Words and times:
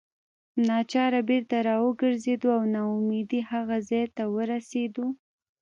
ناچاره 0.67 1.21
بیرته 1.29 1.57
راوګرځېدو 1.67 2.47
او 2.57 2.63
نا 2.73 2.81
امیدۍ 2.95 3.41
هغه 3.51 3.77
ځای 3.89 4.05
ته 4.15 4.23
ورسېدو. 4.35 5.05